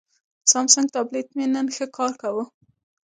[0.51, 2.43] سامسنګ ټابلیټ مې نن ښه کار کاوه.